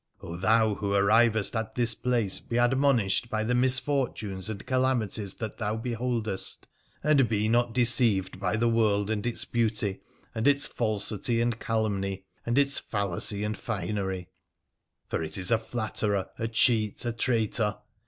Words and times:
thou 0.39 0.73
who 0.73 0.95
arrivest 0.95 1.55
at 1.55 1.75
this 1.75 1.93
place, 1.93 2.39
be 2.39 2.57
admonished 2.57 3.29
by 3.29 3.43
the 3.43 3.53
mis 3.53 3.77
fortunes 3.77 4.49
and 4.49 4.65
calamities 4.65 5.35
that 5.35 5.59
thou 5.59 5.77
beholdest, 5.77 6.65
and 7.03 7.29
be 7.29 7.47
not 7.47 7.71
deceived 7.71 8.39
by 8.39 8.55
the 8.57 8.67
world 8.67 9.11
and 9.11 9.27
its 9.27 9.45
beauty, 9.45 10.01
and 10.33 10.47
its 10.47 10.65
falsity 10.65 11.39
and 11.39 11.59
calumny, 11.59 12.25
and 12.47 12.57
its 12.57 12.79
fallacy 12.79 13.43
and 13.43 13.59
finery; 13.59 14.27
for 15.07 15.21
it 15.21 15.37
is 15.37 15.51
a 15.51 15.59
flatterer, 15.59 16.29
a 16.39 16.47
cheat, 16.47 17.05
a 17.05 17.11
traitor. 17.13 17.77